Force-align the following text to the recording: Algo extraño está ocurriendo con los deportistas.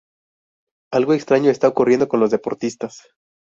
Algo 0.91 1.13
extraño 1.13 1.51
está 1.51 1.67
ocurriendo 1.67 2.07
con 2.07 2.19
los 2.21 2.31
deportistas. 2.31 3.03